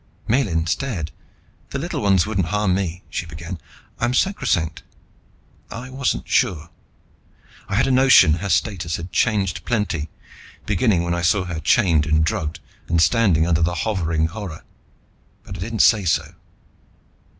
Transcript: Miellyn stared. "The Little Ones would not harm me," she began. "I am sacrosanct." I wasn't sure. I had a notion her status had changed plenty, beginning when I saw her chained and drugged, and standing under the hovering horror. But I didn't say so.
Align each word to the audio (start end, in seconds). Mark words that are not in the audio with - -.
Miellyn 0.27 0.65
stared. 0.67 1.11
"The 1.69 1.77
Little 1.77 2.01
Ones 2.01 2.25
would 2.25 2.39
not 2.39 2.49
harm 2.49 2.73
me," 2.73 3.03
she 3.07 3.27
began. 3.27 3.59
"I 3.99 4.05
am 4.05 4.15
sacrosanct." 4.15 4.81
I 5.69 5.91
wasn't 5.91 6.27
sure. 6.27 6.71
I 7.69 7.75
had 7.75 7.85
a 7.85 7.91
notion 7.91 8.33
her 8.33 8.49
status 8.49 8.95
had 8.95 9.11
changed 9.11 9.63
plenty, 9.63 10.09
beginning 10.65 11.03
when 11.03 11.13
I 11.13 11.21
saw 11.21 11.43
her 11.43 11.59
chained 11.59 12.07
and 12.07 12.25
drugged, 12.25 12.59
and 12.87 12.99
standing 12.99 13.45
under 13.45 13.61
the 13.61 13.75
hovering 13.85 14.25
horror. 14.25 14.63
But 15.43 15.57
I 15.57 15.59
didn't 15.59 15.83
say 15.85 16.03
so. 16.05 16.33